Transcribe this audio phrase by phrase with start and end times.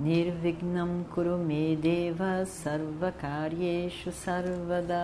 [0.00, 4.96] Nirvignam Kurume Deva Sarvakaryeshu Sarvada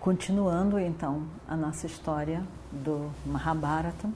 [0.00, 4.10] Continuando então a nossa história do Mahabharata.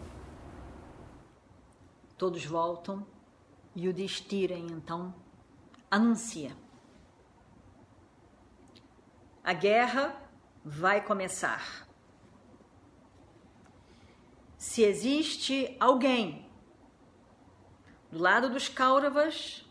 [2.16, 3.06] Todos voltam
[3.76, 5.14] e o Destira então
[5.90, 6.56] anuncia.
[9.44, 10.16] A guerra
[10.64, 11.86] vai começar.
[14.56, 16.47] Se existe alguém
[18.10, 19.64] do lado dos Kauravas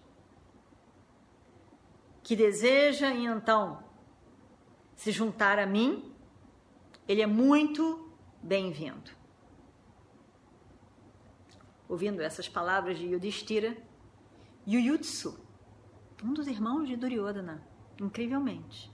[2.24, 3.84] que deseja então
[4.96, 6.14] se juntar a mim,
[7.08, 8.12] ele é muito
[8.44, 9.12] bem-vindo.
[11.88, 13.78] Ouvindo essas palavras de Yudhishthira,
[14.68, 15.40] Yuyutsu,
[16.22, 17.66] um dos irmãos de Duryodhana,
[18.02, 18.92] incrivelmente,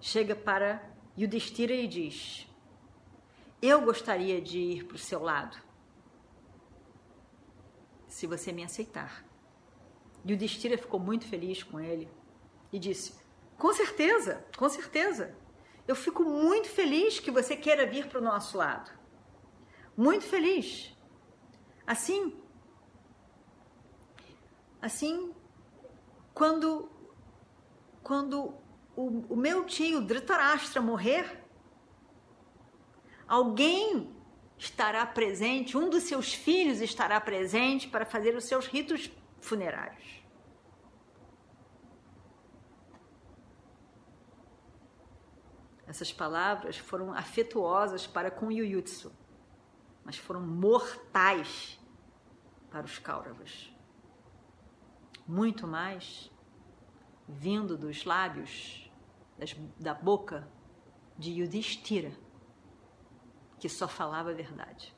[0.00, 2.46] chega para Yudhishthira e diz:
[3.60, 5.56] Eu gostaria de ir para o seu lado,
[8.14, 9.24] se você me aceitar.
[10.24, 12.08] Yudhishthira ficou muito feliz com ele
[12.72, 13.12] e disse:
[13.58, 15.36] com certeza, com certeza.
[15.86, 18.88] Eu fico muito feliz que você queira vir para o nosso lado.
[19.96, 20.96] Muito feliz.
[21.84, 22.36] Assim,
[24.80, 25.34] assim,
[26.32, 26.88] quando,
[28.00, 28.54] quando
[28.94, 31.44] o, o meu tio Dhritarashtra morrer,
[33.26, 34.14] alguém
[34.58, 40.24] estará presente, um dos seus filhos estará presente para fazer os seus ritos funerários.
[45.86, 49.12] Essas palavras foram afetuosas para com Yuyutsu,
[50.04, 51.78] mas foram mortais
[52.70, 53.70] para os Kauravas.
[55.26, 56.30] Muito mais
[57.28, 58.90] vindo dos lábios,
[59.38, 60.48] das, da boca
[61.16, 62.12] de Yudhishthira,
[63.64, 64.94] que só falava a verdade.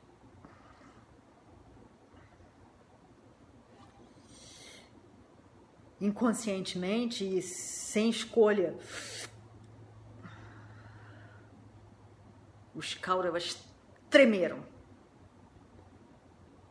[6.01, 8.77] Inconscientemente e sem escolha,
[12.75, 13.57] os Kauravas
[14.09, 14.65] tremeram.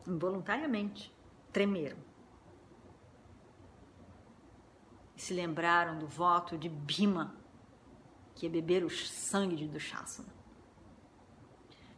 [0.05, 1.11] Involuntariamente,
[1.51, 1.97] tremeram.
[5.15, 7.35] E se lembraram do voto de Bhima,
[8.35, 9.55] que ia beber o sangue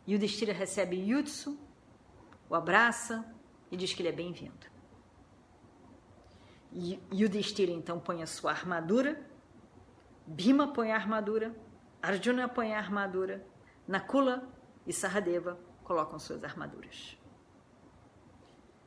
[0.10, 0.20] de Dushasana.
[0.20, 1.60] Yudhishthira recebe Yutsu,
[2.50, 3.26] o abraça
[3.72, 4.68] e diz que ele é bem-vindo.
[7.12, 9.24] Yudhishthira então põe a sua armadura,
[10.26, 11.56] Bhima põe a armadura,
[12.02, 13.46] Arjuna põe a armadura
[13.88, 14.48] Nakula
[14.86, 17.18] e Saradeva colocam suas armaduras.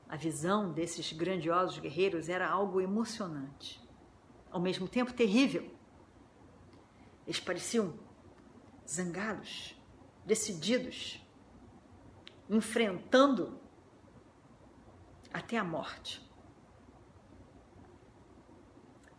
[0.08, 3.82] A visão desses grandiosos guerreiros era algo emocionante,
[4.50, 5.74] ao mesmo tempo terrível.
[7.26, 7.94] Eles pareciam
[8.86, 9.74] zangados,
[10.24, 11.20] decididos,
[12.48, 13.60] enfrentando
[15.32, 16.20] até a morte.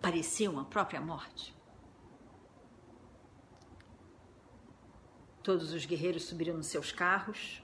[0.01, 1.55] Pareciam a própria morte.
[5.41, 7.61] Todos os guerreiros subiram nos seus carros.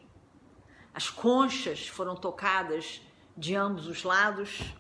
[0.94, 3.02] As conchas foram tocadas
[3.38, 4.74] de ambos os lados.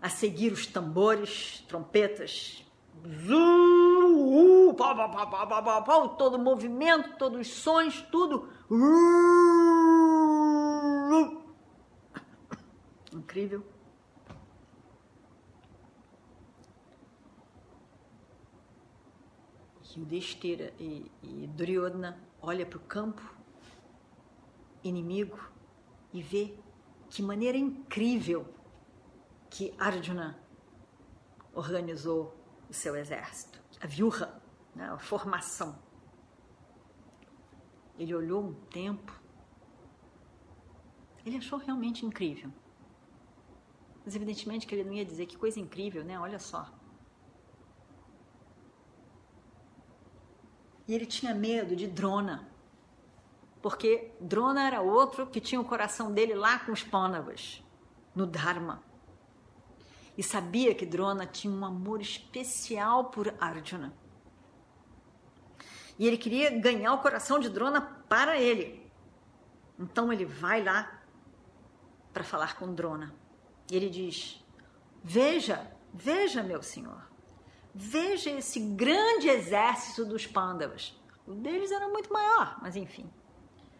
[0.00, 2.62] A seguir, os tambores, trompetas.
[6.16, 8.48] Todo o movimento, todos os sons, tudo.
[13.12, 13.64] Incrível.
[19.92, 23.22] que o Destira e, e Duryodhana olha para o campo
[24.82, 25.38] inimigo
[26.14, 26.54] e vê
[27.10, 28.46] que maneira incrível
[29.50, 30.38] que Arjuna
[31.52, 32.34] organizou
[32.70, 34.41] o seu exército, a viurra,
[34.74, 35.78] né, a formação.
[37.98, 39.20] Ele olhou um tempo,
[41.24, 42.50] ele achou realmente incrível.
[44.04, 46.18] Mas evidentemente que ele não ia dizer que coisa incrível, né?
[46.18, 46.68] Olha só.
[50.86, 52.48] E ele tinha medo de Drona,
[53.62, 57.62] porque Drona era outro que tinha o coração dele lá com os Pânavas,
[58.14, 58.82] no Dharma.
[60.18, 64.01] E sabia que Drona tinha um amor especial por Arjuna.
[66.02, 68.90] E ele queria ganhar o coração de Drona para ele.
[69.78, 71.00] Então ele vai lá
[72.12, 73.14] para falar com Drona
[73.70, 74.44] Ele diz:
[75.04, 77.08] Veja, veja, meu senhor,
[77.72, 81.00] veja esse grande exército dos Pandavas.
[81.24, 83.08] O deles era muito maior, mas enfim.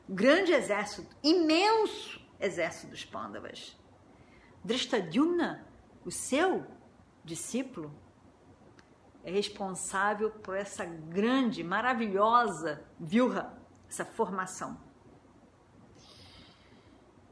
[0.09, 3.77] Grande exército, imenso exército dos Pandavas.
[4.63, 5.67] Drishtadyumna,
[6.05, 6.65] o seu
[7.25, 7.93] discípulo,
[9.25, 13.53] é responsável por essa grande, maravilhosa vilha,
[13.89, 14.81] essa formação.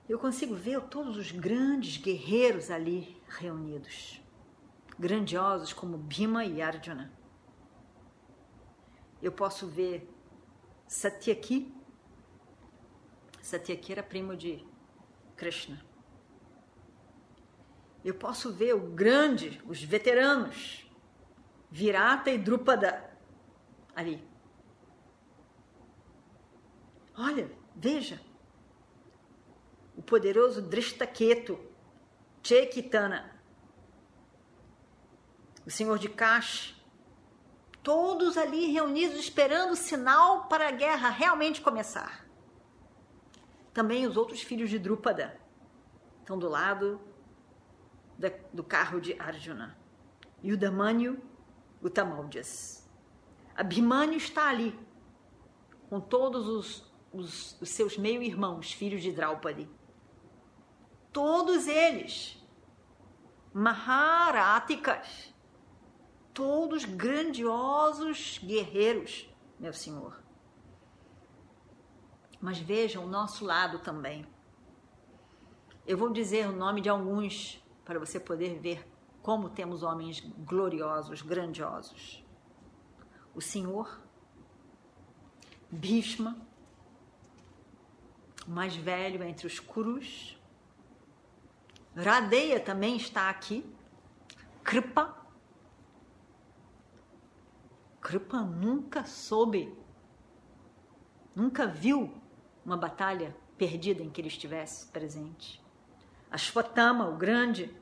[0.08, 4.20] Eu consigo ver todos os grandes guerreiros ali reunidos,
[4.98, 7.12] grandiosos como Bhima e Arjuna.
[9.22, 10.08] Eu posso ver
[10.86, 11.72] Satyaki.
[13.40, 14.64] Satyaki era primo de
[15.36, 15.80] Krishna.
[18.04, 20.89] Eu posso ver o grande, os veteranos,
[21.70, 23.10] Virata e Drupada
[23.94, 24.26] ali.
[27.16, 28.20] Olha, veja.
[29.96, 31.60] O poderoso Drishtaketu,
[32.42, 33.38] Chekitana,
[35.66, 36.74] o senhor de Kash,
[37.82, 42.26] todos ali reunidos esperando o sinal para a guerra realmente começar.
[43.72, 45.38] Também os outros filhos de Drupada
[46.20, 47.00] estão do lado
[48.52, 49.78] do carro de Arjuna.
[50.42, 51.20] E o Damanyu
[51.82, 52.88] o Tamaudias.
[53.54, 54.78] Abhimanyu está ali,
[55.88, 59.68] com todos os, os, os seus meio-irmãos, filhos de Draupadi.
[61.12, 62.38] Todos eles,
[63.52, 65.34] Maharáticas,
[66.32, 69.28] todos grandiosos guerreiros,
[69.58, 70.22] meu senhor.
[72.40, 74.24] Mas vejam o nosso lado também.
[75.86, 78.86] Eu vou dizer o nome de alguns para você poder ver
[79.30, 82.20] como temos homens gloriosos, grandiosos.
[83.32, 84.00] O Senhor,
[85.70, 86.36] Bhishma,
[88.44, 90.36] o mais velho entre os Kurus,
[91.94, 93.64] Radeya também está aqui,
[94.64, 95.16] Kripa.
[98.00, 99.72] Kripa nunca soube,
[101.36, 102.12] nunca viu
[102.66, 105.64] uma batalha perdida em que ele estivesse presente.
[106.32, 107.72] Ashwatthama, o grande,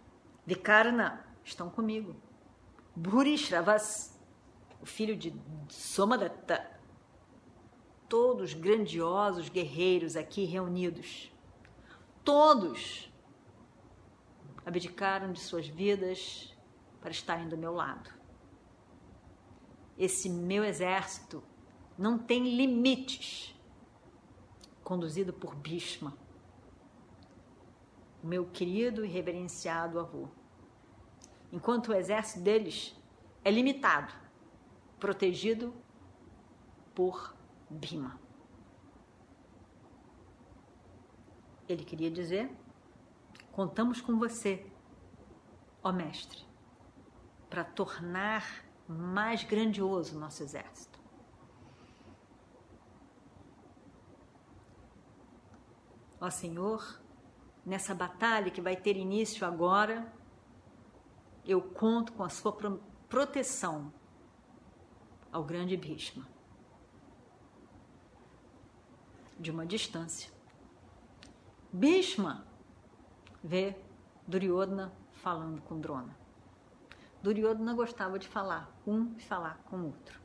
[0.44, 2.14] Vikarna, estão comigo.
[2.94, 4.18] Bhurishravas,
[4.80, 5.34] o filho de
[5.68, 6.70] Somadatta,
[8.08, 11.32] todos grandiosos guerreiros aqui reunidos.
[12.24, 13.12] Todos
[14.64, 16.54] abdicaram de suas vidas
[17.00, 18.10] para estarem do meu lado.
[19.96, 21.42] Esse meu exército
[21.96, 23.54] não tem limites,
[24.84, 26.16] conduzido por Bhishma,
[28.22, 30.28] o meu querido e reverenciado avô
[31.52, 32.94] enquanto o exército deles
[33.44, 34.12] é limitado,
[34.98, 35.74] protegido
[36.94, 37.34] por
[37.70, 38.18] Bima.
[41.68, 42.50] Ele queria dizer:
[43.52, 44.66] contamos com você,
[45.82, 46.44] ó mestre,
[47.48, 50.98] para tornar mais grandioso o nosso exército.
[56.20, 57.00] Ó Senhor,
[57.64, 60.12] nessa batalha que vai ter início agora,
[61.48, 62.52] eu conto com a sua
[63.08, 63.90] proteção
[65.32, 66.28] ao grande Bhishma.
[69.40, 70.30] De uma distância.
[71.72, 72.46] Bhishma
[73.42, 73.74] vê
[74.26, 76.14] Duryodhana falando com Drona.
[77.22, 80.20] Duryodhana gostava de falar um e falar com o outro.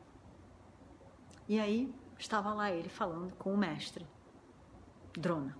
[1.47, 4.05] E aí estava lá ele falando com o mestre,
[5.13, 5.57] Drona.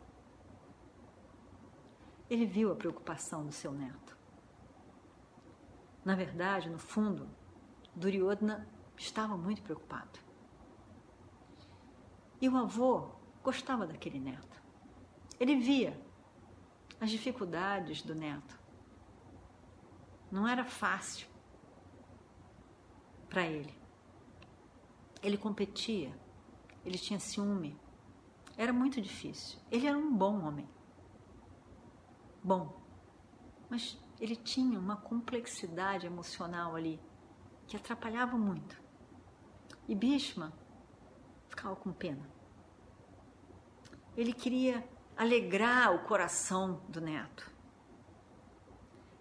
[2.29, 4.22] Ele viu a preocupação do seu neto.
[6.03, 7.29] Na verdade, no fundo,
[7.95, 8.67] Duryodhana
[8.97, 10.19] estava muito preocupado.
[12.41, 13.09] E o avô
[13.41, 14.61] gostava daquele neto.
[15.39, 15.99] Ele via
[16.99, 18.59] as dificuldades do neto.
[20.31, 21.27] Não era fácil
[23.29, 23.73] para ele.
[25.21, 26.13] Ele competia,
[26.83, 27.79] ele tinha ciúme.
[28.57, 29.57] Era muito difícil.
[29.71, 30.69] Ele era um bom homem.
[32.43, 32.81] Bom,
[33.69, 36.97] mas ele tinha uma complexidade emocional ali
[37.67, 38.81] que atrapalhava muito.
[39.85, 40.53] E Bhishma
[41.49, 42.25] ficava com pena.
[44.15, 44.81] Ele queria
[45.17, 47.51] alegrar o coração do neto.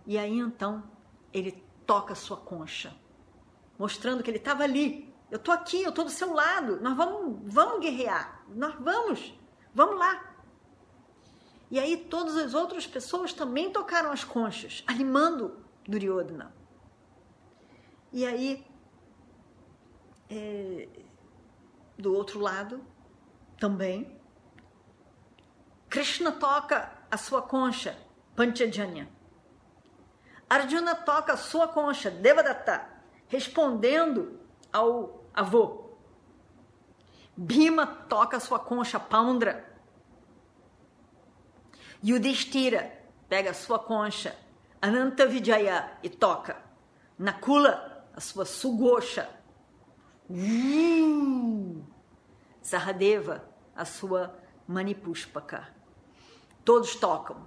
[0.06, 0.88] E aí então
[1.32, 1.50] ele
[1.84, 2.96] toca sua concha,
[3.76, 5.12] mostrando que ele estava ali.
[5.32, 6.80] Eu estou aqui, eu estou do seu lado.
[6.80, 8.44] Nós vamos, vamos guerrear.
[8.50, 9.36] Nós vamos,
[9.74, 10.31] vamos lá.
[11.72, 16.54] E aí todas as outras pessoas também tocaram as conchas, animando Duryodhana.
[18.12, 18.66] E aí,
[20.28, 20.86] é,
[21.96, 22.84] do outro lado,
[23.58, 24.20] também,
[25.88, 27.98] Krishna toca a sua concha,
[28.36, 29.08] Panchajanya.
[30.50, 32.86] Arjuna toca a sua concha, Devadatta,
[33.28, 34.38] respondendo
[34.70, 35.96] ao avô.
[37.34, 39.71] Bhima toca a sua concha, Paundra.
[42.04, 42.92] Yudhishthira
[43.28, 44.36] pega a sua concha,
[44.80, 46.56] Ananta Vijaya, e toca.
[47.16, 49.30] Nakula, a sua sugosha.
[50.28, 51.82] Uh!
[52.60, 53.44] Sahadeva,
[53.76, 55.68] a sua Manipushpaka.
[56.64, 57.46] Todos tocam.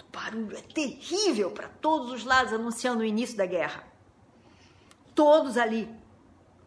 [0.00, 3.84] O barulho é terrível para todos os lados, anunciando o início da guerra.
[5.14, 5.92] Todos ali,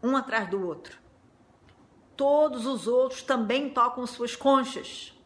[0.03, 0.99] um atrás do outro.
[2.15, 5.16] Todos os outros também tocam suas conchas.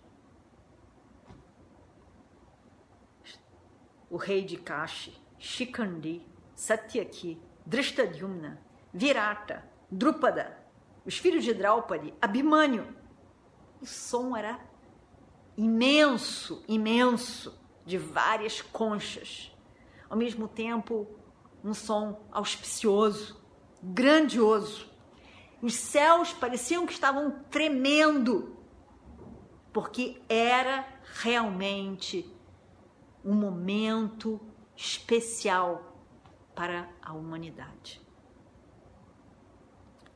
[4.12, 6.22] O rei de Kashi, Shikandi,
[6.54, 8.62] Satyaki, Drishtadyumna,
[8.94, 10.58] Virata, Drupada,
[11.06, 12.86] os filhos de Draupadi, Abhimanyu,
[13.82, 14.60] o som era
[15.58, 19.52] imenso, imenso, de várias conchas.
[20.10, 21.08] Ao mesmo tempo,
[21.64, 23.42] um som auspicioso,
[23.82, 24.90] grandioso.
[25.62, 28.58] Os céus pareciam que estavam tremendo,
[29.72, 30.88] porque era
[31.22, 32.30] realmente
[33.24, 34.40] um momento
[34.76, 35.96] especial
[36.56, 38.02] para a humanidade.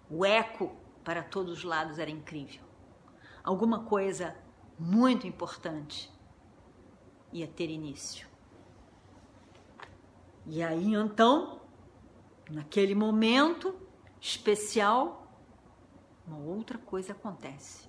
[0.10, 2.66] O eco para todos os lados era incrível
[3.46, 4.36] alguma coisa
[4.78, 6.12] muito importante
[7.32, 8.28] ia ter início.
[10.48, 11.62] E aí então,
[12.50, 13.76] naquele momento
[14.20, 15.32] especial,
[16.26, 17.88] uma outra coisa acontece.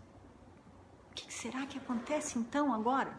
[1.11, 3.19] O que será que acontece então agora?